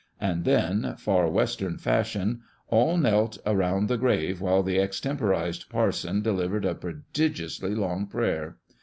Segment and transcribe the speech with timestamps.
[0.19, 6.65] And then, Far Western fashion, all knelt around the grave while the extemporised parson delivered
[6.65, 8.57] a prodigiously long prayer.